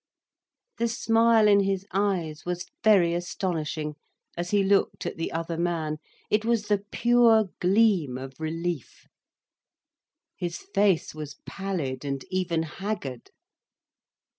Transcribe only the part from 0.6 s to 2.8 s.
The smile in his eyes was